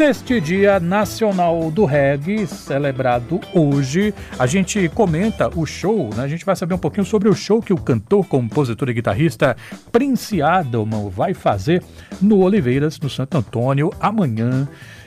Neste 0.00 0.40
Dia 0.40 0.80
Nacional 0.80 1.70
do 1.70 1.84
Reggae, 1.84 2.46
celebrado 2.46 3.38
hoje, 3.54 4.14
a 4.38 4.46
gente 4.46 4.88
comenta 4.88 5.50
o 5.54 5.66
show, 5.66 6.08
né? 6.16 6.22
a 6.22 6.26
gente 6.26 6.42
vai 6.42 6.56
saber 6.56 6.72
um 6.72 6.78
pouquinho 6.78 7.04
sobre 7.04 7.28
o 7.28 7.34
show 7.34 7.60
que 7.60 7.70
o 7.70 7.76
cantor, 7.76 8.26
compositor 8.26 8.88
e 8.88 8.94
guitarrista 8.94 9.54
Prince 9.92 10.40
Adam 10.40 11.10
vai 11.10 11.34
fazer 11.34 11.82
no 12.18 12.38
Oliveiras, 12.38 12.98
no 12.98 13.10
Santo 13.10 13.36
Antônio, 13.36 13.92
amanhã 14.00 14.66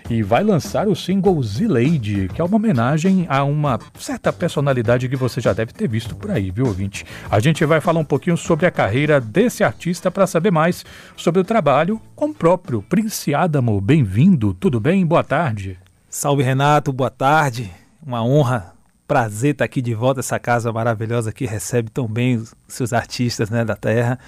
e 0.10 0.22
vai 0.22 0.44
lançar 0.44 0.88
o 0.88 0.96
single 0.96 1.42
Z-Lady, 1.42 2.28
que 2.34 2.42
é 2.42 2.44
uma 2.44 2.56
homenagem 2.56 3.26
a 3.30 3.44
uma 3.44 3.80
certa 3.98 4.34
personalidade 4.34 5.08
que 5.08 5.16
você 5.16 5.40
já 5.40 5.54
deve 5.54 5.74
ter 5.74 5.88
visto 5.88 6.16
por 6.16 6.32
aí, 6.32 6.52
viu, 6.52 6.66
ouvinte? 6.66 7.06
A 7.30 7.40
gente 7.40 7.66
vai 7.66 7.80
falar 7.80 8.00
um 8.00 8.06
pouquinho 8.06 8.38
sobre 8.38 8.66
a 8.66 8.72
carreira 8.72 9.20
desse 9.20 9.64
artista 9.64 10.12
para 10.12 10.28
saber 10.28 10.52
mais 10.52 10.86
sobre 11.16 11.42
o 11.42 11.44
trabalho 11.44 12.02
com 12.16 12.28
o 12.28 12.34
próprio 12.34 12.82
Prince 12.82 13.34
Adamo. 13.34 13.80
Bem-vindo, 13.80 14.54
tudo 14.54 14.80
bem? 14.80 15.06
Boa 15.06 15.24
tarde. 15.24 15.80
Salve 16.10 16.44
Renato, 16.44 16.92
boa 16.92 17.10
tarde. 17.10 17.72
Uma 18.06 18.24
honra, 18.24 18.74
prazer 19.08 19.52
estar 19.54 19.66
aqui 19.66 19.82
de 19.82 19.94
volta 19.94 20.20
essa 20.20 20.38
casa 20.38 20.72
maravilhosa 20.72 21.32
que 21.32 21.46
recebe 21.46 21.90
tão 21.90 22.08
bem 22.08 22.36
os 22.36 22.54
seus 22.68 22.94
artistas 22.94 23.50
né, 23.50 23.64
da 23.64 23.76
terra. 23.76 24.20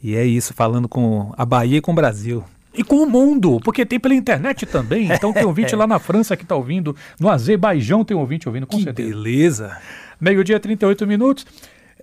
E 0.00 0.14
é 0.14 0.24
isso, 0.24 0.54
falando 0.54 0.88
com 0.88 1.34
a 1.36 1.44
Bahia 1.44 1.78
e 1.78 1.80
com 1.80 1.90
o 1.90 1.94
Brasil 1.94 2.44
e 2.78 2.84
com 2.84 3.02
o 3.02 3.10
mundo, 3.10 3.58
porque 3.64 3.84
tem 3.84 3.98
pela 3.98 4.14
internet 4.14 4.64
também. 4.64 5.10
Então 5.12 5.32
tem 5.32 5.44
ouvinte 5.44 5.74
lá 5.76 5.84
na 5.84 5.98
França 5.98 6.36
que 6.36 6.44
está 6.44 6.54
ouvindo, 6.54 6.94
no 7.18 7.28
Azerbaijão 7.28 8.04
tem 8.04 8.16
ouvinte 8.16 8.48
ouvindo, 8.48 8.68
com 8.68 8.76
que 8.76 8.84
certeza. 8.84 9.08
beleza! 9.08 9.76
Meio-dia, 10.20 10.60
38 10.60 11.04
minutos. 11.04 11.44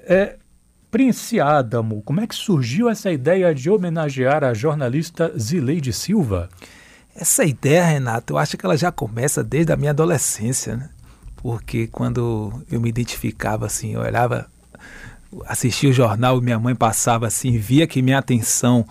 É, 0.01 0.35
Prince 0.91 1.39
Adamo, 1.39 2.01
como 2.03 2.20
é 2.20 2.27
que 2.27 2.35
surgiu 2.35 2.89
essa 2.89 3.09
ideia 3.09 3.55
de 3.55 3.70
homenagear 3.70 4.43
a 4.43 4.53
jornalista 4.53 5.31
Zileide 5.39 5.93
Silva? 5.93 6.49
Essa 7.15 7.45
ideia, 7.45 7.85
Renato, 7.85 8.34
eu 8.34 8.37
acho 8.37 8.57
que 8.57 8.65
ela 8.65 8.76
já 8.76 8.91
começa 8.91 9.41
desde 9.41 9.71
a 9.71 9.77
minha 9.77 9.91
adolescência, 9.91 10.76
né? 10.76 10.89
Porque 11.37 11.87
quando 11.87 12.51
eu 12.70 12.82
me 12.82 12.89
identificava 12.89 13.65
assim, 13.65 13.93
eu 13.93 14.01
olhava, 14.01 14.49
assistia 15.45 15.89
o 15.89 15.93
jornal 15.93 16.37
e 16.37 16.41
minha 16.41 16.60
mãe 16.60 16.76
passava 16.76 17.27
assim, 17.27 17.57
via 17.57 17.87
que 17.87 18.01
minha 18.01 18.17
atenção 18.17 18.85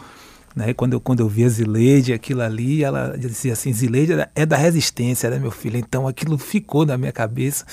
né? 0.54 0.72
Quando, 0.72 0.94
eu, 0.94 1.00
quando 1.00 1.20
eu 1.20 1.28
vi 1.28 1.44
a 1.44 1.48
Zileide, 1.48 2.12
aquilo 2.12 2.42
ali, 2.42 2.84
ela 2.84 3.16
dizia 3.18 3.52
assim: 3.52 3.72
Zileide 3.72 4.12
é 4.34 4.46
da 4.46 4.56
resistência, 4.56 5.28
né, 5.30 5.38
meu 5.38 5.50
filho? 5.50 5.76
Então 5.76 6.06
aquilo 6.06 6.38
ficou 6.38 6.86
na 6.86 6.96
minha 6.96 7.12
cabeça. 7.12 7.64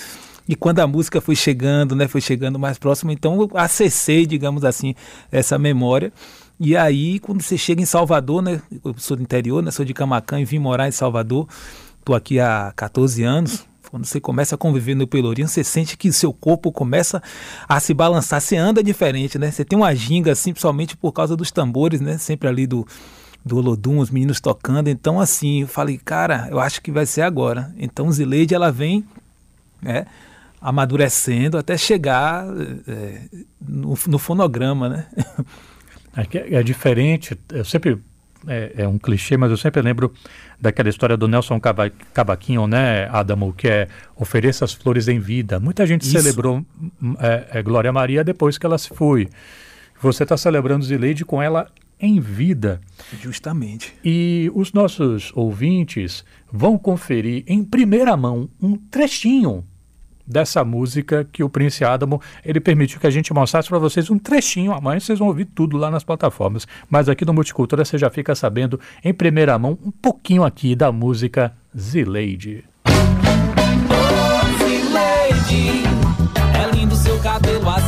E 0.48 0.56
quando 0.56 0.80
a 0.80 0.88
música 0.88 1.22
foi 1.22 1.36
chegando, 1.36 1.96
né, 1.96 2.08
foi 2.08 2.20
chegando 2.20 2.58
mais 2.58 2.78
próximo, 2.78 3.12
então 3.12 3.40
eu 3.40 3.50
acessei, 3.54 4.26
digamos 4.26 4.66
assim, 4.66 4.96
essa 5.32 5.58
memória. 5.58 6.12
E 6.60 6.76
aí, 6.76 7.20
quando 7.20 7.42
você 7.42 7.58
chega 7.58 7.82
em 7.82 7.86
Salvador, 7.86 8.42
né, 8.42 8.62
eu 8.84 8.94
sou 8.98 9.16
do 9.16 9.24
interior, 9.24 9.64
né, 9.64 9.72
sou 9.72 9.86
de 9.86 9.94
Camacã 9.94 10.40
e 10.40 10.46
vim 10.46 10.60
morar 10.60 10.88
em 10.88 10.92
Salvador, 10.92 11.48
estou 12.00 12.16
aqui 12.16 12.40
há 12.40 12.74
14 12.76 13.24
anos, 13.24 13.66
quando 13.92 14.06
você 14.06 14.22
começa 14.22 14.56
a 14.56 14.58
conviver 14.58 14.96
no 14.96 15.06
Pelourinho, 15.06 15.50
você 15.50 15.66
sente 15.66 15.98
que 15.98 16.14
seu 16.14 16.32
corpo 16.32 16.72
começa 16.72 17.22
a 17.68 17.78
se 17.78 17.94
balançar, 17.94 18.40
você 18.40 18.56
anda 18.56 18.82
diferente, 18.82 19.38
né? 19.38 19.52
Você 19.52 19.66
tem 19.66 19.78
uma 19.78 19.94
ginga, 19.94 20.32
assim, 20.32 20.54
principalmente 20.54 20.96
por 20.96 21.12
causa 21.12 21.36
dos 21.36 21.52
tambores, 21.52 22.00
né? 22.00 22.18
Sempre 22.18 22.48
ali 22.48 22.66
do, 22.66 22.88
do 23.44 23.58
Olodum, 23.58 24.00
os 24.00 24.10
meninos 24.10 24.40
tocando. 24.40 24.88
Então, 24.88 25.20
assim, 25.20 25.64
eu 25.64 25.68
falei, 25.68 25.98
cara, 25.98 26.48
eu 26.50 26.58
acho 26.58 26.82
que 26.82 26.90
vai 26.90 27.06
ser 27.06 27.24
agora. 27.24 27.76
Então, 27.78 28.10
Zileide, 28.10 28.56
ela 28.56 28.72
vem, 28.72 29.06
né? 29.82 30.06
Amadurecendo 30.62 31.58
até 31.58 31.78
chegar 31.78 32.46
é, 32.88 33.24
no, 33.60 33.98
no 34.08 34.18
fonograma, 34.18 34.88
né? 34.88 35.08
É, 36.16 36.56
é 36.56 36.64
diferente. 36.64 37.38
Eu 37.50 37.66
sempre 37.66 37.98
é, 38.48 38.74
é, 38.78 38.88
um 38.88 38.98
clichê, 38.98 39.38
mas 39.38 39.52
eu 39.52 39.58
sempre 39.58 39.82
lembro 39.82 40.14
daquela 40.60 40.90
história 40.90 41.18
do 41.18 41.28
Nelson 41.28 41.60
Cavaquinho, 42.14 42.68
né, 42.68 43.08
Adamo, 43.12 43.54
que 43.54 43.68
é 43.68 43.88
ofereça 44.16 44.66
as 44.66 44.74
flores 44.74 45.08
em 45.08 45.20
vida. 45.20 45.60
Muita 45.60 45.86
gente 45.86 46.04
Isso. 46.04 46.12
celebrou 46.12 46.66
é, 47.20 47.60
é, 47.60 47.64
Glória 47.64 47.92
Maria 47.92 48.24
depois 48.24 48.58
que 48.58 48.66
ela 48.66 48.78
se 48.78 48.90
foi. 48.90 49.30
Você 50.02 50.24
está 50.24 50.36
celebrando 50.36 50.86
Zileide 50.86 51.24
com 51.24 51.42
ela 51.42 51.68
em 52.00 52.20
vida. 52.20 52.82
Justamente. 53.22 53.94
E 54.04 54.52
os 54.56 54.74
nossos 54.74 55.32
ouvintes 55.36 56.26
vão 56.52 56.78
conferir 56.78 57.44
em 57.48 57.64
primeira 57.64 58.18
mão 58.18 58.50
um 58.60 58.76
trechinho 58.76 59.64
dessa 60.26 60.64
música 60.64 61.28
que 61.32 61.44
o 61.44 61.50
Prince 61.50 61.84
Adamo 61.84 62.22
ele 62.44 62.60
permitiu 62.60 63.00
que 63.00 63.08
a 63.08 63.12
gente 63.12 63.34
mostrasse 63.34 63.70
para 63.70 63.80
vocês 63.80 64.10
um 64.10 64.18
trechinho. 64.18 64.72
Amanhã 64.72 65.00
vocês 65.00 65.20
vão 65.20 65.28
ouvir 65.28 65.46
tudo 65.46 65.78
lá 65.78 65.92
nas 65.92 66.04
plataformas. 66.04 66.68
Mas 66.90 67.10
aqui 67.10 67.26
no 67.26 67.34
Multicultura 67.34 67.86
você 67.86 67.98
já 67.98 68.10
fica 68.10 68.36
sabendo 68.36 68.80
em 69.04 69.14
primeira 69.14 69.58
mão 69.58 69.78
um 69.84 69.92
pouquinho 69.92 70.44
aqui 70.44 70.76
da 70.76 70.92
música 70.92 71.54
Zileide. 71.78 72.64
Oh, 72.88 74.64
Zileide, 74.64 75.84
é 76.58 76.76
lindo 76.76 76.96
seu 76.96 77.18
cabelo 77.20 77.70
assim. 77.70 77.81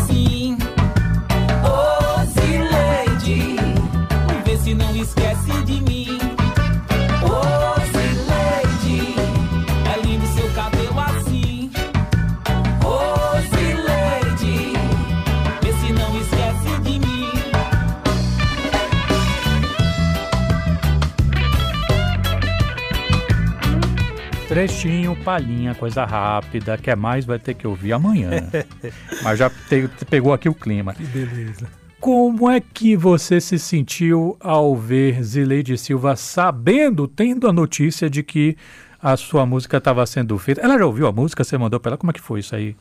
Trechinho, 24.64 25.14
palhinha, 25.26 25.76
coisa 25.76 26.06
rápida, 26.06 26.78
quer 26.78 26.96
mais 26.96 27.26
vai 27.26 27.38
ter 27.38 27.54
que 27.54 27.68
ouvir 27.68 27.92
amanhã. 27.92 28.50
Mas 29.22 29.38
já 29.38 29.50
te, 29.50 29.90
pegou 30.10 30.32
aqui 30.32 30.48
o 30.48 30.54
clima. 30.54 30.94
Que 30.94 31.04
beleza. 31.04 31.68
Como 32.00 32.50
é 32.50 32.62
que 32.62 32.96
você 32.96 33.42
se 33.42 33.60
sentiu 33.60 34.38
ao 34.40 34.74
ver 34.74 35.22
Zileide 35.22 35.78
Silva 35.78 36.16
sabendo, 36.16 37.10
tendo 37.10 37.46
a 37.50 37.52
notícia 37.52 38.10
de 38.10 38.24
que 38.24 38.56
a 39.02 39.18
sua 39.18 39.46
música 39.46 39.80
estava 39.80 40.06
sendo 40.06 40.38
feita? 40.38 40.62
Ela 40.62 40.78
já 40.78 40.86
ouviu 40.86 41.08
a 41.08 41.12
música? 41.12 41.44
Você 41.44 41.58
mandou 41.58 41.78
para 41.78 41.90
ela? 41.90 41.98
Como 41.98 42.12
é 42.12 42.14
que 42.14 42.22
foi 42.22 42.40
isso 42.40 42.56
aí? 42.56 42.74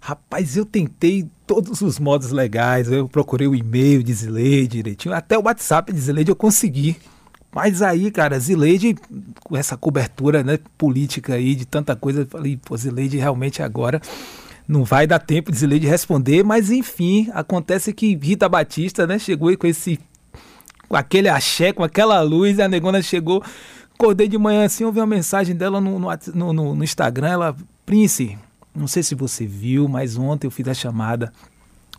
Rapaz, 0.00 0.56
eu 0.56 0.64
tentei 0.64 1.24
todos 1.46 1.82
os 1.82 2.00
modos 2.00 2.32
legais. 2.32 2.90
Eu 2.90 3.08
procurei 3.08 3.46
o 3.46 3.54
e-mail 3.54 4.02
de 4.02 4.12
Zileide 4.12 4.78
direitinho. 4.78 5.14
Até 5.14 5.38
o 5.38 5.42
WhatsApp 5.44 5.92
de 5.92 6.00
Zileide 6.00 6.32
eu 6.32 6.36
consegui. 6.36 6.96
Mas 7.52 7.80
aí, 7.82 8.10
cara, 8.10 8.38
Zileide, 8.38 8.94
com 9.42 9.56
essa 9.56 9.76
cobertura 9.76 10.42
né, 10.42 10.58
política 10.76 11.34
aí 11.34 11.54
de 11.54 11.64
tanta 11.64 11.96
coisa, 11.96 12.22
eu 12.22 12.26
falei, 12.26 12.58
pô, 12.62 12.76
Zileide 12.76 13.16
realmente 13.16 13.62
agora 13.62 14.00
não 14.66 14.84
vai 14.84 15.06
dar 15.06 15.18
tempo 15.18 15.50
de 15.50 15.56
Zileide 15.56 15.86
responder, 15.86 16.44
mas 16.44 16.70
enfim, 16.70 17.30
acontece 17.32 17.92
que 17.92 18.14
Rita 18.14 18.48
Batista, 18.48 19.06
né, 19.06 19.18
chegou 19.18 19.48
aí 19.48 19.56
com 19.56 19.66
esse, 19.66 19.98
com 20.86 20.94
aquele 20.94 21.28
axé, 21.28 21.72
com 21.72 21.82
aquela 21.82 22.20
luz, 22.20 22.60
a 22.60 22.68
negona 22.68 23.00
chegou, 23.00 23.42
acordei 23.94 24.28
de 24.28 24.36
manhã 24.36 24.66
assim, 24.66 24.84
ouvi 24.84 25.00
uma 25.00 25.06
mensagem 25.06 25.56
dela 25.56 25.80
no, 25.80 25.98
no, 25.98 26.52
no, 26.52 26.74
no 26.74 26.84
Instagram, 26.84 27.28
ela, 27.28 27.56
Prince, 27.86 28.36
não 28.76 28.86
sei 28.86 29.02
se 29.02 29.14
você 29.14 29.46
viu, 29.46 29.88
mas 29.88 30.18
ontem 30.18 30.46
eu 30.46 30.50
fiz 30.50 30.68
a 30.68 30.74
chamada 30.74 31.32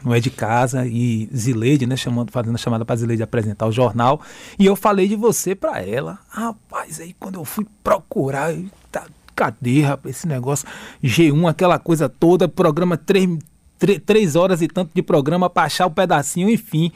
não 0.04 0.14
é 0.14 0.20
de 0.20 0.30
casa 0.30 0.86
e 0.86 1.30
Zileide, 1.36 1.86
né, 1.86 1.96
chamando, 1.96 2.32
fazendo 2.32 2.56
a 2.56 2.58
chamada 2.58 2.86
para 2.86 2.96
Zileide 2.96 3.24
apresentar 3.24 3.68
o 3.68 3.72
jornal, 3.72 4.22
e 4.58 4.66
eu 4.66 4.76
falei 4.76 5.08
de 5.08 5.16
você 5.16 5.56
para 5.56 5.82
ela. 5.82 6.20
Rapaz, 6.30 7.00
aí 7.00 7.16
quando 7.20 7.36
eu 7.36 7.46
fui 7.46 7.66
procurar, 7.84 8.54
tá, 8.92 9.06
cadê, 9.36 9.82
rapaz, 9.82 10.18
esse 10.18 10.28
negócio 10.28 10.68
G1, 11.04 11.50
aquela 11.50 11.80
coisa 11.80 12.08
toda, 12.08 12.48
programa 12.48 12.98
3, 12.98 13.40
3, 13.78 14.02
3 14.06 14.36
horas 14.36 14.62
e 14.62 14.68
tanto 14.68 14.92
de 14.94 15.02
programa 15.02 15.50
para 15.50 15.64
achar 15.64 15.86
o 15.86 15.92
pedacinho, 15.92 16.50
enfim. 16.50 16.92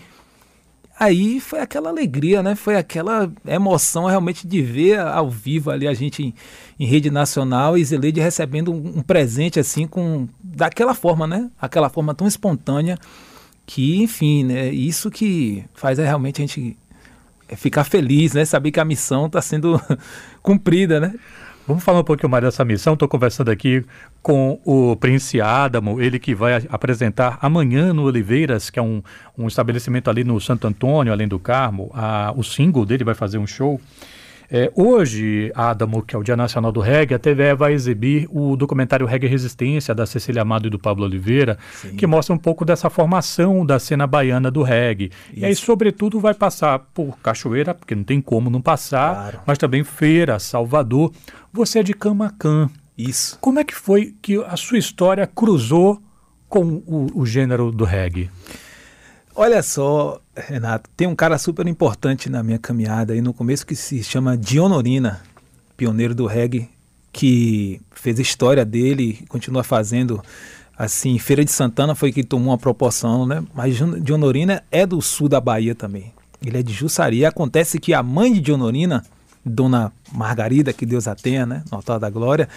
Aí 1.00 1.40
foi 1.40 1.60
aquela 1.60 1.90
alegria, 1.90 2.44
né? 2.44 2.56
Foi 2.56 2.76
aquela 2.76 3.32
emoção 3.46 4.06
realmente 4.06 4.48
de 4.48 4.62
ver 4.62 5.00
ao 5.00 5.30
vivo 5.30 5.72
ali 5.72 5.88
a 5.88 5.94
gente 5.94 6.24
em, 6.24 6.34
em 6.80 6.86
rede 6.86 7.10
nacional 7.10 7.78
e 7.78 7.84
Zeleide 7.84 8.20
recebendo 8.20 8.72
um, 8.72 9.00
um, 9.00 9.02
presente 9.02 9.60
assim 9.60 9.88
com 9.88 10.28
daquela 10.42 10.94
forma, 10.94 11.26
né? 11.26 11.50
Aquela 11.60 11.90
forma 11.90 12.14
tão 12.14 12.28
espontânea 12.28 12.98
que, 13.66 14.02
enfim, 14.02 14.44
né? 14.44 14.70
Isso 14.70 15.10
que 15.10 15.66
faz 15.74 15.98
é 15.98 16.06
realmente 16.06 16.42
a 16.42 16.46
gente 16.46 16.78
ficar 17.56 17.84
feliz, 17.84 18.34
né? 18.34 18.46
Saber 18.46 18.72
que 18.72 18.80
a 18.80 18.86
missão 18.86 19.26
está 19.26 19.42
sendo 19.42 19.82
cumprida, 20.44 21.00
né? 21.00 21.16
Vamos 21.66 21.82
falar 21.82 22.02
um 22.02 22.04
pouquinho 22.04 22.30
mais 22.30 22.44
dessa 22.44 22.66
missão. 22.66 22.92
Estou 22.92 23.08
conversando 23.08 23.50
aqui 23.50 23.86
com 24.22 24.60
o 24.66 24.98
Prince 24.98 25.40
Adamo, 25.40 26.02
ele 26.02 26.20
que 26.20 26.36
vai 26.36 26.62
apresentar 26.70 27.38
amanhã 27.42 27.94
no 27.94 28.04
Oliveiras, 28.04 28.70
que 28.70 28.80
é 28.80 28.82
um, 28.82 29.02
um 29.38 29.48
estabelecimento 29.48 30.10
ali 30.10 30.26
no 30.26 30.42
Santo 30.42 30.68
Antônio, 30.68 31.14
além 31.14 31.26
do 31.26 31.40
Carmo. 31.40 31.90
A, 31.94 32.34
o 32.36 32.44
single 32.44 32.86
dele 32.86 33.06
vai 33.06 33.16
fazer 33.16 33.38
um 33.38 33.48
show. 33.48 33.80
É, 34.56 34.72
hoje, 34.76 35.52
Adamo, 35.56 36.04
que 36.04 36.16
é 36.16 36.20
o 36.20 36.22
Dia 36.22 36.38
Nacional 36.38 36.72
do 36.72 36.80
Reggae, 36.80 37.16
a 37.16 37.20
TVE 37.20 37.56
vai 37.58 37.74
exibir 37.74 38.28
o 38.30 38.56
documentário 38.56 39.08
Reggae 39.08 39.26
Resistência, 39.28 39.96
da 39.96 40.06
Cecília 40.06 40.44
Amado 40.44 40.68
e 40.68 40.70
do 40.70 40.78
Pablo 40.78 41.04
Oliveira, 41.06 41.58
Sim. 41.74 41.96
que 41.96 42.06
mostra 42.06 42.36
um 42.36 42.38
pouco 42.38 42.64
dessa 42.64 42.88
formação 42.88 43.66
da 43.66 43.80
cena 43.80 44.06
baiana 44.06 44.52
do 44.52 44.62
reggae. 44.62 45.10
E 45.34 45.44
aí, 45.44 45.54
Isso. 45.54 45.66
sobretudo, 45.66 46.20
vai 46.20 46.36
passar 46.36 46.78
por 46.94 47.18
Cachoeira, 47.18 47.74
porque 47.74 47.96
não 47.96 48.04
tem 48.04 48.22
como 48.22 48.52
não 48.52 48.62
passar, 48.62 49.16
Claro. 49.16 49.40
mas 49.48 49.58
também 49.58 49.84
Feira, 49.84 50.38
Salvador. 50.38 51.12
Você 51.52 51.80
é 51.80 51.84
de 51.84 51.96
Camacan. 51.96 52.70
Isso. 52.96 53.40
Como 53.42 53.58
é 53.58 53.64
que 53.64 53.74
foi 53.74 54.14
que 54.22 54.38
a 54.44 54.56
sua 54.56 54.78
história 54.78 55.26
cruzou 55.26 56.00
com 56.48 56.84
o, 56.86 57.08
o 57.16 57.26
gênero 57.26 57.72
do 57.72 57.86
reggae? 57.86 58.30
Olha 59.36 59.64
só, 59.64 60.22
Renato, 60.36 60.90
tem 60.98 61.08
um 61.08 61.16
cara 61.16 61.38
super 61.38 61.68
importante 61.68 62.30
na 62.30 62.42
minha 62.42 62.58
caminhada 62.58 63.14
aí 63.14 63.22
no 63.22 63.34
começo 63.34 63.66
que 63.66 63.76
se 63.76 64.04
chama 64.04 64.36
Dionorina, 64.36 65.22
pioneiro 65.78 66.16
do 66.16 66.26
reggae, 66.26 66.70
que 67.12 67.80
fez 67.92 68.18
história 68.20 68.66
dele 68.66 69.24
continua 69.30 69.64
fazendo. 69.64 70.24
Assim, 70.76 71.20
Feira 71.20 71.46
de 71.46 71.52
Santana 71.52 71.94
foi 71.94 72.12
que 72.12 72.24
tomou 72.24 72.50
uma 72.50 72.58
proporção, 72.58 73.28
né? 73.28 73.44
Mas 73.54 73.78
Dionorina 74.02 74.64
é 74.72 74.88
do 74.88 75.00
sul 75.02 75.30
da 75.30 75.40
Bahia 75.40 75.76
também. 75.76 76.12
Ele 76.44 76.58
é 76.58 76.64
de 76.64 76.74
Jussari. 76.74 77.24
Acontece 77.24 77.80
que 77.80 77.94
a 77.94 78.02
mãe 78.02 78.34
de 78.34 78.42
Dionorina, 78.42 79.06
Dona 79.46 79.94
Margarida, 80.12 80.74
que 80.74 80.86
Deus 80.86 81.08
a 81.08 81.14
tenha, 81.14 81.46
né? 81.46 81.64
No 81.72 81.78
altar 81.78 82.00
da 82.00 82.10
glória, 82.10 82.50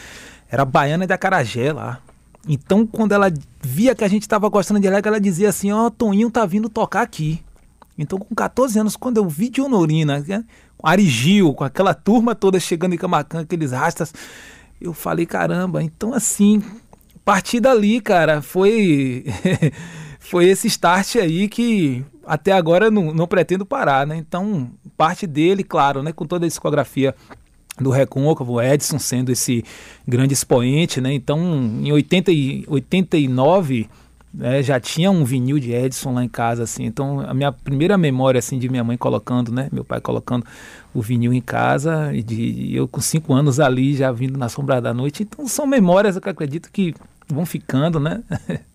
era 0.50 0.64
baiana 0.64 1.06
de 1.06 1.12
Acarajé 1.12 1.72
lá. 1.72 2.00
Então, 2.48 2.86
quando 2.86 3.12
ela 3.12 3.30
via 3.60 3.94
que 3.94 4.02
a 4.02 4.08
gente 4.08 4.22
estava 4.22 4.48
gostando 4.48 4.80
de 4.80 4.88
reggae, 4.88 5.08
ela 5.08 5.20
dizia 5.20 5.50
assim: 5.50 5.70
Ó, 5.70 5.90
Toninho 5.90 6.30
tá 6.30 6.46
vindo 6.46 6.70
tocar 6.70 7.02
aqui. 7.02 7.44
Então, 7.98 8.18
com 8.18 8.34
14 8.34 8.78
anos, 8.78 8.96
quando 8.96 9.16
eu 9.16 9.28
vi 9.28 9.48
Dionorina, 9.48 10.24
né, 10.26 10.44
com 10.76 10.88
Arigil, 10.88 11.54
com 11.54 11.64
aquela 11.64 11.94
turma 11.94 12.34
toda 12.34 12.60
chegando 12.60 12.94
em 12.94 12.98
Camacan, 12.98 13.40
aqueles 13.40 13.72
rastas, 13.72 14.12
eu 14.80 14.92
falei: 14.92 15.26
caramba, 15.26 15.82
então 15.82 16.12
assim, 16.12 16.62
a 17.14 17.18
partir 17.24 17.60
dali, 17.60 18.00
cara, 18.00 18.42
foi, 18.42 19.24
foi 20.20 20.46
esse 20.46 20.66
start 20.66 21.16
aí 21.16 21.48
que 21.48 22.04
até 22.26 22.52
agora 22.52 22.90
não, 22.90 23.14
não 23.14 23.26
pretendo 23.26 23.64
parar, 23.64 24.06
né? 24.06 24.16
Então, 24.16 24.70
parte 24.96 25.26
dele, 25.26 25.62
claro, 25.62 26.02
né, 26.02 26.12
com 26.12 26.26
toda 26.26 26.44
a 26.44 26.48
discografia 26.48 27.14
do 27.80 27.90
Recôncavo, 27.90 28.60
Edson 28.60 28.98
sendo 28.98 29.30
esse 29.30 29.64
grande 30.06 30.34
expoente, 30.34 31.00
né? 31.00 31.12
Então, 31.12 31.38
em 31.82 31.92
80 31.92 32.32
e 32.32 32.64
89, 32.66 33.88
né, 34.36 34.62
já 34.62 34.78
tinha 34.78 35.10
um 35.10 35.24
vinil 35.24 35.58
de 35.58 35.72
Edson 35.72 36.12
lá 36.12 36.22
em 36.22 36.28
casa, 36.28 36.62
assim. 36.62 36.84
Então, 36.84 37.20
a 37.20 37.32
minha 37.32 37.50
primeira 37.50 37.96
memória, 37.96 38.38
assim, 38.38 38.58
de 38.58 38.68
minha 38.68 38.84
mãe 38.84 38.96
colocando, 38.96 39.50
né? 39.50 39.68
Meu 39.72 39.82
pai 39.84 40.00
colocando 40.00 40.44
o 40.92 41.00
vinil 41.00 41.32
em 41.32 41.40
casa 41.40 42.14
e 42.14 42.22
de 42.22 42.74
eu 42.74 42.86
com 42.86 43.00
cinco 43.00 43.32
anos 43.32 43.58
ali 43.58 43.94
já 43.94 44.12
vindo 44.12 44.38
na 44.38 44.48
sombra 44.50 44.80
da 44.80 44.92
noite. 44.92 45.22
Então, 45.22 45.48
são 45.48 45.66
memórias 45.66 46.18
que 46.18 46.28
eu 46.28 46.32
acredito 46.32 46.70
que 46.70 46.94
vão 47.28 47.46
ficando, 47.46 47.98
né? 47.98 48.22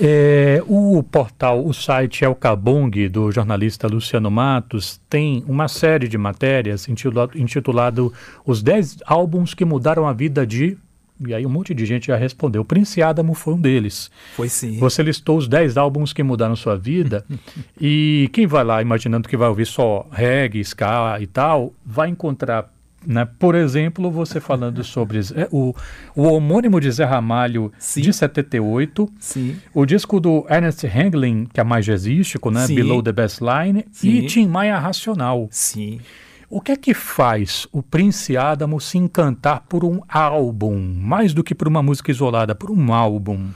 É, 0.00 0.60
o 0.66 1.04
portal, 1.04 1.64
o 1.64 1.72
site 1.72 2.24
El 2.24 2.34
Cabong, 2.34 3.08
do 3.08 3.30
jornalista 3.30 3.86
Luciano 3.86 4.28
Matos, 4.28 5.00
tem 5.08 5.44
uma 5.46 5.68
série 5.68 6.08
de 6.08 6.18
matérias 6.18 6.88
intitulado, 6.88 7.38
intitulado 7.38 8.12
Os 8.44 8.60
10 8.60 8.98
álbuns 9.06 9.54
que 9.54 9.64
mudaram 9.64 10.08
a 10.08 10.12
vida 10.12 10.44
de. 10.44 10.76
E 11.20 11.32
aí 11.32 11.46
um 11.46 11.50
monte 11.50 11.72
de 11.72 11.86
gente 11.86 12.08
já 12.08 12.16
respondeu. 12.16 12.64
Prince 12.64 13.00
Adamo 13.00 13.34
foi 13.34 13.54
um 13.54 13.60
deles. 13.60 14.10
Foi 14.34 14.48
sim. 14.48 14.78
Você 14.78 15.02
listou 15.02 15.38
os 15.38 15.46
10 15.46 15.76
álbuns 15.76 16.12
que 16.12 16.22
mudaram 16.22 16.56
sua 16.56 16.76
vida. 16.76 17.24
e 17.80 18.28
quem 18.32 18.46
vai 18.46 18.64
lá 18.64 18.82
imaginando 18.82 19.28
que 19.28 19.36
vai 19.36 19.48
ouvir 19.48 19.66
só 19.66 20.06
reggae, 20.10 20.60
ska 20.60 21.18
e 21.20 21.26
tal, 21.26 21.72
vai 21.86 22.08
encontrar, 22.08 22.72
né, 23.06 23.28
por 23.38 23.54
exemplo, 23.54 24.10
você 24.10 24.40
falando 24.40 24.82
sobre 24.84 25.20
o, 25.52 25.74
o 26.16 26.22
homônimo 26.22 26.80
de 26.80 26.90
Zé 26.90 27.04
Ramalho 27.04 27.72
Sim. 27.78 28.00
de 28.00 28.12
78. 28.12 29.08
Sim. 29.20 29.56
O 29.72 29.86
disco 29.86 30.18
do 30.18 30.44
Ernest 30.50 30.84
Hanglin, 30.84 31.46
que 31.46 31.60
é 31.60 31.64
mais 31.64 31.86
jazzístico, 31.86 32.50
né? 32.50 32.66
Sim. 32.66 32.74
Below 32.74 33.02
the 33.02 33.12
Best 33.12 33.40
Line. 33.40 33.84
Sim. 33.92 34.08
E 34.08 34.26
Tim 34.26 34.48
Maia 34.48 34.78
Racional. 34.78 35.46
Sim. 35.50 36.00
O 36.48 36.60
que 36.60 36.72
é 36.72 36.76
que 36.76 36.94
faz 36.94 37.66
o 37.72 37.82
Prince 37.82 38.36
Adamo 38.36 38.80
se 38.80 38.98
encantar 38.98 39.64
por 39.68 39.84
um 39.84 40.00
álbum, 40.08 40.78
mais 40.78 41.32
do 41.32 41.42
que 41.42 41.54
por 41.54 41.66
uma 41.66 41.82
música 41.82 42.10
isolada, 42.10 42.54
por 42.54 42.70
um 42.70 42.92
álbum? 42.92 43.50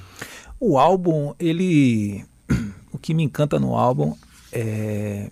O 0.60 0.78
álbum, 0.78 1.34
ele. 1.38 2.24
O 2.90 2.96
que 2.96 3.12
me 3.12 3.22
encanta 3.22 3.60
no 3.60 3.76
álbum 3.76 4.16
é. 4.50 5.30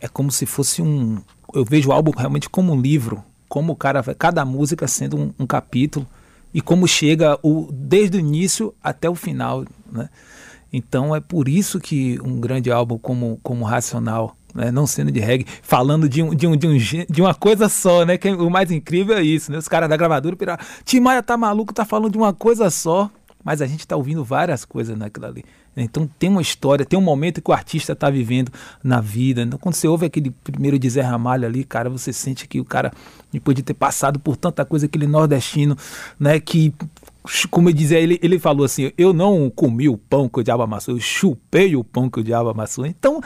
É 0.00 0.08
como 0.08 0.30
se 0.30 0.46
fosse 0.46 0.82
um. 0.82 1.20
Eu 1.52 1.64
vejo 1.64 1.88
o 1.88 1.92
álbum 1.92 2.12
realmente 2.12 2.48
como 2.48 2.72
um 2.72 2.80
livro. 2.80 3.24
Como 3.48 3.72
o 3.72 3.76
cara. 3.76 4.02
Cada 4.14 4.44
música 4.44 4.86
sendo 4.86 5.16
um, 5.16 5.34
um 5.38 5.46
capítulo. 5.46 6.06
E 6.52 6.60
como 6.60 6.86
chega 6.86 7.38
o, 7.42 7.68
desde 7.72 8.18
o 8.18 8.20
início 8.20 8.74
até 8.82 9.08
o 9.08 9.14
final. 9.14 9.64
Né? 9.90 10.08
Então 10.72 11.16
é 11.16 11.20
por 11.20 11.48
isso 11.48 11.80
que 11.80 12.20
um 12.22 12.38
grande 12.38 12.70
álbum 12.70 12.98
como, 12.98 13.40
como 13.42 13.64
Racional. 13.64 14.36
Né? 14.54 14.70
Não 14.70 14.86
sendo 14.86 15.10
de 15.10 15.20
reggae, 15.20 15.46
falando 15.62 16.08
de, 16.08 16.22
um, 16.22 16.34
de, 16.34 16.46
um, 16.46 16.56
de, 16.56 16.66
um, 16.66 16.76
de 17.08 17.20
uma 17.22 17.34
coisa 17.34 17.68
só, 17.68 18.04
né? 18.04 18.18
Que 18.18 18.30
o 18.30 18.50
mais 18.50 18.70
incrível 18.70 19.16
é 19.16 19.22
isso, 19.22 19.52
né? 19.52 19.58
Os 19.58 19.68
caras 19.68 19.88
da 19.88 19.96
gravadora 19.96 20.34
piraram. 20.36 20.64
Tim 20.84 21.00
Maia 21.00 21.22
tá 21.22 21.36
maluco, 21.36 21.72
tá 21.72 21.84
falando 21.84 22.12
de 22.12 22.18
uma 22.18 22.32
coisa 22.32 22.70
só 22.70 23.10
mas 23.42 23.62
a 23.62 23.66
gente 23.66 23.80
está 23.80 23.96
ouvindo 23.96 24.22
várias 24.22 24.64
coisas 24.64 24.96
naquilo 24.96 25.26
ali. 25.26 25.44
Então 25.76 26.08
tem 26.18 26.28
uma 26.28 26.42
história, 26.42 26.84
tem 26.84 26.98
um 26.98 27.02
momento 27.02 27.40
que 27.40 27.50
o 27.50 27.54
artista 27.54 27.92
está 27.92 28.10
vivendo 28.10 28.52
na 28.82 29.00
vida. 29.00 29.42
Então, 29.42 29.58
quando 29.58 29.74
você 29.74 29.88
ouve 29.88 30.06
aquele 30.06 30.30
primeiro 30.30 30.78
de 30.78 30.90
Zé 30.90 31.00
Ramalho 31.00 31.46
ali, 31.46 31.64
cara, 31.64 31.88
você 31.88 32.12
sente 32.12 32.46
que 32.46 32.60
o 32.60 32.64
cara, 32.64 32.92
depois 33.32 33.54
de 33.54 33.62
ter 33.62 33.74
passado 33.74 34.18
por 34.18 34.36
tanta 34.36 34.64
coisa, 34.64 34.86
aquele 34.86 35.06
nordestino, 35.06 35.76
né, 36.18 36.38
que, 36.40 36.74
como 37.50 37.68
eu 37.68 37.72
dizia, 37.72 37.98
ele, 37.98 38.18
ele 38.22 38.38
falou 38.38 38.64
assim: 38.64 38.92
eu 38.96 39.12
não 39.12 39.50
comi 39.50 39.88
o 39.88 39.96
pão 39.96 40.28
que 40.28 40.40
o 40.40 40.42
diabo 40.42 40.62
amassou, 40.62 40.94
eu 40.94 41.00
chupei 41.00 41.76
o 41.76 41.84
pão 41.84 42.08
que 42.10 42.20
o 42.20 42.24
diabo 42.24 42.48
amassou. 42.48 42.86
Então, 42.86 43.20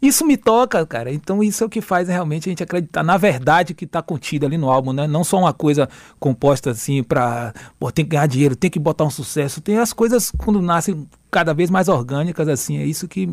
isso 0.00 0.24
me 0.26 0.36
toca, 0.36 0.84
cara. 0.86 1.12
Então, 1.12 1.42
isso 1.42 1.62
é 1.62 1.66
o 1.66 1.70
que 1.70 1.80
faz 1.80 2.08
realmente 2.08 2.48
a 2.48 2.50
gente 2.50 2.62
acreditar 2.62 3.02
na 3.02 3.16
verdade 3.16 3.74
que 3.74 3.84
está 3.84 4.00
contida 4.00 4.46
ali 4.46 4.56
no 4.56 4.70
álbum, 4.70 4.92
né? 4.92 5.06
Não 5.06 5.24
só 5.24 5.38
uma 5.38 5.52
coisa 5.52 5.88
composta 6.18 6.70
assim 6.70 7.02
para, 7.02 7.52
pô, 7.78 7.90
tem 7.92 8.04
que 8.04 8.10
ganhar 8.10 8.26
dinheiro, 8.26 8.56
tem 8.56 8.70
que 8.70 8.78
botar 8.78 9.04
um 9.04 9.10
sucesso. 9.10 9.60
Tem 9.60 9.78
as 9.78 9.92
coisas 9.92 10.30
quando 10.30 10.62
nascem 10.62 11.08
cada 11.30 11.52
vez 11.52 11.70
mais 11.70 11.88
orgânicas, 11.88 12.48
assim. 12.48 12.78
É 12.78 12.84
isso 12.84 13.06
que 13.06 13.28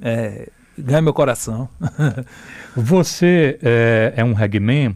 é, 0.00 0.50
ganha 0.76 1.02
meu 1.02 1.14
coração. 1.14 1.68
Você 2.76 3.58
é, 3.62 4.14
é 4.16 4.24
um 4.24 4.32
reggaeman 4.32 4.94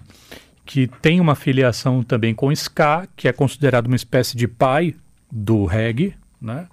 que 0.65 0.87
tem 1.01 1.21
uma 1.21 1.35
filiação 1.35 2.03
também 2.03 2.35
com 2.35 2.51
ska, 2.53 3.07
que 3.17 3.29
é 3.29 3.33
considerado 3.33 3.87
uma 3.87 3.97
espécie 3.97 4.37
de 4.37 4.47
pai 4.47 4.95
do 5.31 5.65
reggae, 5.65 6.15
né? 6.41 6.67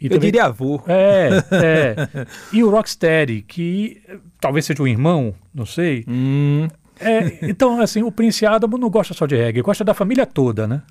E 0.00 0.06
eu 0.06 0.10
também- 0.10 0.30
diria 0.30 0.44
avô. 0.46 0.82
É, 0.86 1.28
é. 1.52 2.26
E 2.52 2.62
o 2.62 2.70
Rocksteady, 2.70 3.42
que 3.42 4.02
eh, 4.08 4.18
talvez 4.40 4.64
seja 4.66 4.82
um 4.82 4.86
irmão, 4.86 5.34
não 5.54 5.64
sei. 5.66 6.04
Hum, 6.06 6.68
É, 7.00 7.38
então, 7.48 7.80
assim, 7.80 8.02
o 8.04 8.12
Prince 8.12 8.46
Adamo 8.46 8.78
não 8.78 8.88
gosta 8.88 9.12
só 9.14 9.26
de 9.26 9.34
reggae, 9.34 9.62
gosta 9.62 9.82
da 9.84 9.94
família 9.94 10.24
toda, 10.26 10.66
né? 10.68 10.82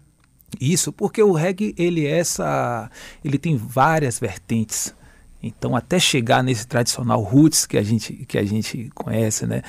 Isso, 0.59 0.91
porque 0.91 1.23
o 1.23 1.31
reggae, 1.31 1.73
ele 1.77 2.05
é 2.05 2.19
essa. 2.19 2.89
Ele 3.23 3.37
tem 3.37 3.55
várias 3.55 4.19
vertentes. 4.19 4.93
Então, 5.41 5.75
até 5.75 5.97
chegar 5.99 6.43
nesse 6.43 6.67
tradicional 6.67 7.21
roots 7.21 7.65
que 7.65 7.77
a 7.77 7.81
gente, 7.83 8.13
que 8.25 8.37
a 8.37 8.43
gente 8.43 8.89
conhece, 8.93 9.45
né? 9.47 9.61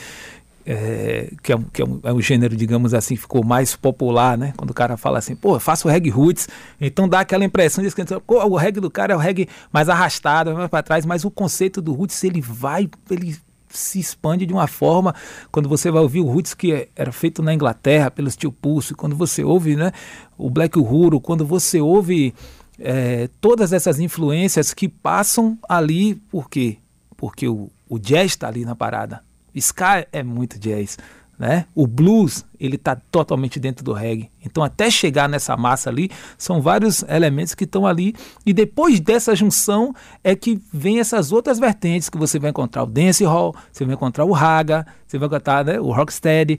É, 0.66 1.30
que 1.42 1.52
é, 1.52 1.58
que 1.72 1.82
é, 1.82 1.84
um, 1.84 2.00
é 2.02 2.12
um 2.12 2.20
gênero, 2.22 2.56
digamos 2.56 2.94
assim, 2.94 3.16
ficou 3.16 3.44
mais 3.44 3.76
popular, 3.76 4.38
né? 4.38 4.54
Quando 4.56 4.70
o 4.70 4.74
cara 4.74 4.96
fala 4.96 5.18
assim, 5.18 5.36
pô, 5.36 5.56
eu 5.56 5.60
faço 5.60 5.88
reggae 5.88 6.08
roots, 6.08 6.48
então 6.80 7.06
dá 7.06 7.20
aquela 7.20 7.44
impressão 7.44 7.84
de 7.84 7.94
que 7.94 8.02
o 8.26 8.56
reggae 8.56 8.80
do 8.80 8.90
cara 8.90 9.12
é 9.12 9.16
o 9.16 9.18
reggae 9.18 9.46
mais 9.70 9.90
arrastado, 9.90 10.54
mais 10.54 10.70
para 10.70 10.82
trás, 10.82 11.04
mas 11.04 11.24
o 11.24 11.30
conceito 11.30 11.82
do 11.82 11.92
roots, 11.92 12.24
ele 12.24 12.40
vai, 12.40 12.88
ele 13.10 13.36
se 13.68 13.98
expande 13.98 14.46
de 14.46 14.52
uma 14.52 14.66
forma 14.66 15.14
quando 15.50 15.68
você 15.68 15.90
vai 15.90 16.00
ouvir 16.00 16.20
o 16.20 16.26
roots 16.26 16.54
que 16.54 16.72
é- 16.72 16.88
era 16.94 17.12
feito 17.12 17.42
na 17.42 17.52
Inglaterra 17.52 18.10
pelos 18.10 18.36
tio 18.36 18.52
Pulso, 18.52 18.96
quando 18.96 19.16
você 19.16 19.44
ouve 19.44 19.76
né, 19.76 19.92
o 20.38 20.48
Black 20.48 20.78
Uhuru, 20.78 21.20
quando 21.20 21.44
você 21.44 21.80
ouve 21.80 22.34
é, 22.78 23.28
todas 23.40 23.72
essas 23.72 24.00
influências 24.00 24.74
que 24.74 24.88
passam 24.88 25.58
ali, 25.68 26.14
por 26.14 26.48
quê? 26.48 26.78
Porque 27.16 27.46
o, 27.46 27.70
o 27.88 27.98
jazz 27.98 28.32
está 28.32 28.48
ali 28.48 28.64
na 28.64 28.74
parada. 28.74 29.22
Ska 29.54 30.06
é 30.12 30.22
muito 30.22 30.58
jazz, 30.58 30.98
né? 31.38 31.66
O 31.74 31.86
blues, 31.86 32.44
ele 32.58 32.76
está 32.76 32.96
totalmente 32.96 33.58
dentro 33.58 33.84
do 33.84 33.92
reggae. 33.92 34.30
Então, 34.44 34.62
até 34.62 34.90
chegar 34.90 35.28
nessa 35.28 35.56
massa 35.56 35.90
ali, 35.90 36.10
são 36.38 36.60
vários 36.60 37.02
elementos 37.04 37.54
que 37.54 37.64
estão 37.64 37.86
ali. 37.86 38.14
E 38.46 38.52
depois 38.52 39.00
dessa 39.00 39.34
junção 39.34 39.94
é 40.22 40.34
que 40.34 40.60
vem 40.72 41.00
essas 41.00 41.32
outras 41.32 41.58
vertentes 41.58 42.08
que 42.08 42.18
você 42.18 42.38
vai 42.38 42.50
encontrar 42.50 42.84
o 42.84 42.86
dancehall, 42.86 43.54
você 43.72 43.84
vai 43.84 43.94
encontrar 43.94 44.24
o 44.24 44.32
raga, 44.32 44.86
você 45.06 45.18
vai 45.18 45.26
encontrar 45.26 45.64
né, 45.64 45.80
o 45.80 45.90
rocksteady. 45.92 46.58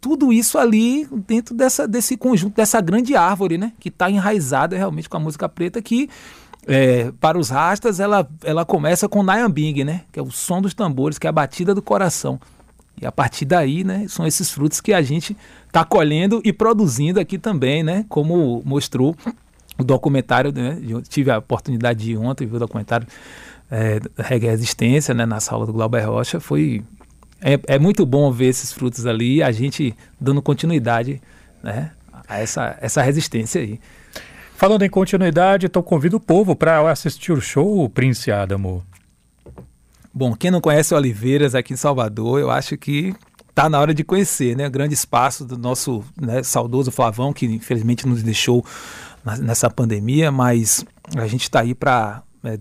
Tudo 0.00 0.32
isso 0.32 0.58
ali 0.58 1.08
dentro 1.26 1.54
dessa, 1.54 1.88
desse 1.88 2.16
conjunto, 2.16 2.56
dessa 2.56 2.80
grande 2.80 3.16
árvore, 3.16 3.56
né? 3.56 3.72
Que 3.80 3.88
está 3.88 4.10
enraizada 4.10 4.76
realmente 4.76 5.08
com 5.08 5.16
a 5.16 5.20
música 5.20 5.48
preta 5.48 5.80
que 5.80 6.10
é, 6.66 7.12
para 7.20 7.38
os 7.38 7.50
rastas, 7.50 8.00
ela, 8.00 8.28
ela 8.42 8.64
começa 8.64 9.08
com 9.08 9.22
Nyambing, 9.22 9.84
né? 9.84 10.02
Que 10.10 10.18
é 10.18 10.22
o 10.22 10.30
som 10.30 10.60
dos 10.62 10.74
tambores, 10.74 11.18
que 11.18 11.26
é 11.26 11.30
a 11.30 11.32
batida 11.32 11.74
do 11.74 11.82
coração. 11.82 12.40
E 13.00 13.06
a 13.06 13.12
partir 13.12 13.44
daí, 13.44 13.82
né, 13.82 14.06
são 14.08 14.26
esses 14.26 14.50
frutos 14.50 14.80
que 14.80 14.92
a 14.92 15.02
gente 15.02 15.36
está 15.66 15.84
colhendo 15.84 16.40
e 16.44 16.52
produzindo 16.52 17.18
aqui 17.18 17.38
também, 17.38 17.82
né, 17.82 18.04
como 18.08 18.62
mostrou 18.64 19.16
o 19.76 19.82
documentário, 19.82 20.52
né, 20.52 20.78
eu 20.86 21.02
tive 21.02 21.30
a 21.30 21.38
oportunidade 21.38 22.04
de 22.04 22.16
ontem 22.16 22.46
ver 22.46 22.56
o 22.56 22.60
documentário 22.60 23.06
é, 23.68 24.00
Reggae 24.16 24.46
Resistência, 24.46 25.12
né, 25.12 25.26
na 25.26 25.40
sala 25.40 25.66
do 25.66 25.72
Glauber 25.72 26.08
Rocha, 26.08 26.38
foi 26.38 26.84
é, 27.40 27.58
é 27.66 27.78
muito 27.78 28.06
bom 28.06 28.30
ver 28.30 28.46
esses 28.46 28.72
frutos 28.72 29.06
ali, 29.06 29.42
a 29.42 29.50
gente 29.50 29.94
dando 30.20 30.40
continuidade, 30.40 31.20
né, 31.62 31.90
a 32.28 32.38
essa, 32.38 32.78
essa 32.80 33.02
resistência 33.02 33.60
aí. 33.60 33.80
Falando 34.64 34.82
em 34.82 34.88
continuidade, 34.88 35.66
então 35.66 35.82
convido 35.82 36.16
o 36.16 36.20
povo 36.20 36.56
para 36.56 36.90
assistir 36.90 37.32
o 37.32 37.38
show, 37.38 37.86
Prince 37.90 38.32
Adamo. 38.32 38.82
Bom, 40.10 40.34
quem 40.34 40.50
não 40.50 40.58
conhece 40.58 40.94
Oliveiras 40.94 41.54
aqui 41.54 41.74
em 41.74 41.76
Salvador, 41.76 42.40
eu 42.40 42.50
acho 42.50 42.74
que 42.78 43.14
está 43.50 43.68
na 43.68 43.78
hora 43.78 43.92
de 43.92 44.02
conhecer, 44.02 44.56
né? 44.56 44.66
O 44.66 44.70
grande 44.70 44.94
espaço 44.94 45.44
do 45.44 45.58
nosso 45.58 46.02
né, 46.18 46.42
saudoso 46.42 46.90
Flavão, 46.90 47.30
que 47.30 47.44
infelizmente 47.44 48.08
nos 48.08 48.22
deixou 48.22 48.64
nessa 49.38 49.68
pandemia, 49.68 50.32
mas 50.32 50.82
a 51.14 51.26
gente 51.26 51.42
está 51.42 51.60
aí 51.60 51.74
para 51.74 52.22
é, 52.42 52.56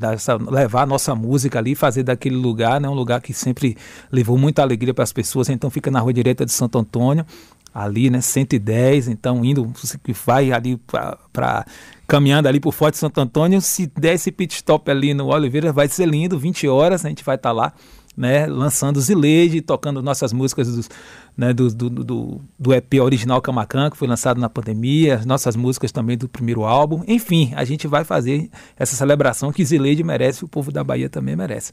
levar 0.52 0.82
a 0.82 0.86
nossa 0.86 1.16
música 1.16 1.58
ali, 1.58 1.74
fazer 1.74 2.04
daquele 2.04 2.36
lugar, 2.36 2.82
né, 2.82 2.90
um 2.90 2.94
lugar 2.94 3.22
que 3.22 3.34
sempre 3.34 3.78
levou 4.12 4.38
muita 4.38 4.62
alegria 4.62 4.94
para 4.94 5.06
as 5.06 5.14
pessoas. 5.14 5.48
Então 5.48 5.70
fica 5.70 5.90
na 5.90 6.02
Rua 6.02 6.12
Direita 6.12 6.46
de 6.46 6.52
Santo 6.52 6.78
Antônio, 6.78 7.26
ali, 7.74 8.10
né, 8.10 8.22
110. 8.22 9.08
Então 9.08 9.44
indo, 9.44 9.72
que 10.04 10.14
vai 10.14 10.52
ali 10.52 10.78
para 10.78 11.66
caminhando 12.08 12.48
ali 12.48 12.60
por 12.60 12.74
Forte 12.74 12.98
Santo 12.98 13.20
Antônio, 13.20 13.62
se 13.62 13.88
der 13.88 14.14
esse 14.14 14.32
pit 14.32 14.54
stop 14.56 14.92
ali 14.92 15.14
no 15.14 15.28
Oliveira, 15.28 15.72
vai 15.72 15.88
ser 15.88 16.08
lindo, 16.08 16.38
20 16.38 16.68
horas, 16.68 17.06
a 17.06 17.10
gente 17.10 17.24
vai 17.24 17.36
estar 17.36 17.50
tá 17.50 17.54
lá, 17.54 17.74
né, 18.16 18.46
lançando 18.46 19.02
Zileide, 19.02 19.62
tocando 19.62 20.02
nossas 20.02 20.32
músicas 20.32 20.74
dos, 20.74 20.90
né, 21.36 21.52
do, 21.54 21.74
do, 21.74 21.90
do, 21.90 22.42
do, 22.60 22.74
EP 22.74 22.96
original 23.02 23.42
Camacan, 23.42 23.90
que 23.90 23.98
foi 23.98 24.08
lançado 24.08 24.40
na 24.40 24.50
pandemia, 24.50 25.22
nossas 25.26 25.56
músicas 25.56 25.92
também 25.92 26.18
do 26.18 26.30
primeiro 26.30 26.64
álbum. 26.64 27.04
Enfim, 27.08 27.52
a 27.56 27.64
gente 27.64 27.88
vai 27.88 28.04
fazer 28.04 28.50
essa 28.78 28.96
celebração 28.96 29.52
que 29.52 29.66
Zileide 29.66 30.04
merece, 30.04 30.46
o 30.46 30.48
povo 30.48 30.72
da 30.72 30.84
Bahia 30.84 31.10
também 31.10 31.36
merece. 31.36 31.72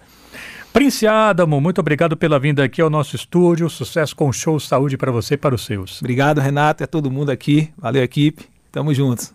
Prince 0.73 1.06
Adamo, 1.06 1.61
muito 1.61 1.80
obrigado 1.80 2.16
pela 2.16 2.38
vinda 2.38 2.64
aqui 2.64 2.80
ao 2.80 2.88
nosso 2.88 3.16
estúdio. 3.16 3.68
Sucesso 3.68 4.14
com 4.14 4.28
o 4.28 4.32
show, 4.32 4.59
saúde 4.59 4.97
para 4.97 5.11
você 5.11 5.35
e 5.35 5.37
para 5.37 5.54
os 5.54 5.64
seus. 5.64 6.00
Obrigado, 6.00 6.40
Renato, 6.40 6.82
e 6.82 6.85
a 6.85 6.87
todo 6.87 7.11
mundo 7.11 7.30
aqui. 7.30 7.70
Valeu, 7.76 8.02
equipe. 8.02 8.44
Tamo 8.70 8.94
juntos. 8.94 9.28